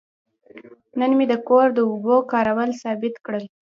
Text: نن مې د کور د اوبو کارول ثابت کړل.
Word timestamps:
نن 0.99 1.11
مې 1.17 1.25
د 1.31 1.33
کور 1.47 1.67
د 1.73 1.79
اوبو 1.89 2.15
کارول 2.31 2.69
ثابت 2.81 3.15
کړل. 3.25 3.45